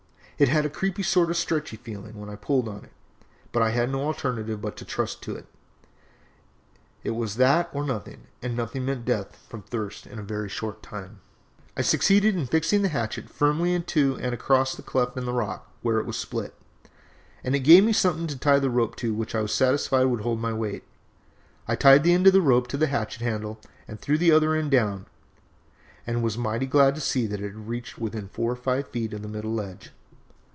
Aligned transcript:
It 0.41 0.49
had 0.49 0.65
a 0.65 0.71
creepy 0.71 1.03
sort 1.03 1.29
of 1.29 1.37
stretchy 1.37 1.77
feeling 1.77 2.15
when 2.19 2.27
I 2.27 2.35
pulled 2.35 2.67
on 2.67 2.83
it, 2.83 2.91
but 3.51 3.61
I 3.61 3.69
had 3.69 3.91
no 3.91 4.01
alternative 4.01 4.59
but 4.59 4.75
to 4.77 4.83
trust 4.85 5.21
to 5.21 5.35
it, 5.35 5.45
it 7.03 7.11
was 7.11 7.35
that 7.35 7.69
or 7.73 7.83
nothing, 7.85 8.21
and 8.41 8.57
nothing 8.57 8.83
meant 8.85 9.05
death 9.05 9.35
from 9.47 9.61
thirst 9.61 10.07
in 10.07 10.17
a 10.17 10.23
very 10.23 10.49
short 10.49 10.81
time. 10.81 11.19
"I 11.77 11.83
succeeded 11.83 12.35
in 12.35 12.47
fixing 12.47 12.81
the 12.81 12.89
hatchet 12.89 13.29
firmly 13.29 13.71
into 13.75 14.17
and 14.19 14.33
across 14.33 14.79
a 14.79 14.81
cleft 14.81 15.15
in 15.15 15.25
the 15.25 15.31
rock 15.31 15.69
where 15.83 15.99
it 15.99 16.07
was 16.07 16.17
split, 16.17 16.55
and 17.43 17.53
it 17.55 17.59
gave 17.59 17.83
me 17.83 17.93
something 17.93 18.25
to 18.25 18.35
tie 18.35 18.57
the 18.57 18.71
rope 18.71 18.95
to 18.95 19.13
which 19.13 19.35
I 19.35 19.41
was 19.43 19.53
satisfied 19.53 20.05
would 20.05 20.21
hold 20.21 20.39
my 20.39 20.53
weight. 20.53 20.85
I 21.67 21.75
tied 21.75 22.03
the 22.03 22.13
end 22.15 22.25
of 22.25 22.33
the 22.33 22.41
rope 22.41 22.65
to 22.69 22.77
the 22.77 22.87
hatchet 22.87 23.21
handle 23.21 23.59
and 23.87 23.99
threw 23.99 24.17
the 24.17 24.31
other 24.31 24.55
end 24.55 24.71
down, 24.71 25.05
and 26.07 26.23
was 26.23 26.35
mighty 26.35 26.65
glad 26.65 26.95
to 26.95 27.01
see 27.01 27.27
that 27.27 27.41
it 27.41 27.53
reached 27.53 27.99
within 27.99 28.27
four 28.27 28.51
or 28.51 28.55
five 28.55 28.87
feet 28.87 29.13
of 29.13 29.21
the 29.21 29.27
middle 29.27 29.53
ledge. 29.53 29.91